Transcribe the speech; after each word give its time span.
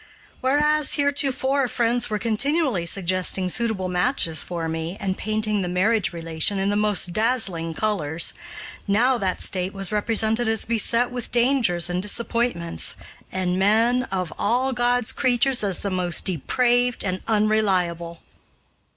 Whereas, 0.39 0.93
heretofore, 0.95 1.67
friends 1.67 2.09
were 2.09 2.17
continually 2.17 2.87
suggesting 2.87 3.49
suitable 3.49 3.87
matches 3.87 4.43
for 4.43 4.67
me 4.67 4.97
and 4.99 5.15
painting 5.15 5.61
the 5.61 5.67
marriage 5.69 6.11
relation 6.11 6.57
in 6.57 6.71
the 6.71 6.75
most 6.75 7.13
dazzling 7.13 7.75
colors, 7.75 8.33
now 8.87 9.19
that 9.19 9.41
state 9.41 9.73
was 9.75 9.91
represented 9.91 10.47
as 10.47 10.65
beset 10.65 11.11
with 11.11 11.31
dangers 11.31 11.87
and 11.87 12.01
disappointments, 12.01 12.95
and 13.31 13.59
men, 13.59 14.05
of 14.05 14.33
all 14.39 14.73
God's 14.73 15.11
creatures 15.11 15.63
as 15.63 15.81
the 15.81 15.91
most 15.91 16.25
depraved 16.25 17.03
and 17.05 17.21
unreliable. 17.27 18.23